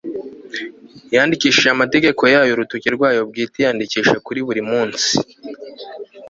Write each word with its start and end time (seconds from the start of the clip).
yandikishije 1.13 1.69
amategeko 1.71 2.21
yayo 2.33 2.51
urutoki 2.53 2.87
rwayo 2.95 3.21
bwite 3.29 3.57
iyandika 3.59 4.11
kuri 4.25 4.39
buri 4.47 4.61
mutsi 4.69 5.11